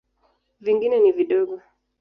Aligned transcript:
Vingine 0.59 0.99
ni 0.99 1.11
vidogo. 1.11 1.61